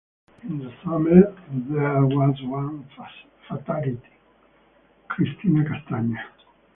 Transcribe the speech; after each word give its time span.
In 0.41 0.57
the 0.57 0.73
summer 0.83 1.31
there 1.51 2.05
was 2.07 2.35
one 2.41 2.89
fatality, 3.47 3.99
Cristina 5.07 5.63
Castagna. 5.63 6.23